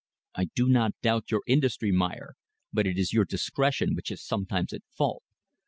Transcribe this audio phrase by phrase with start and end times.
[0.33, 2.33] "I do not doubt your industry, Meyer,
[2.73, 5.21] but it is your discretion which is sometimes at fault.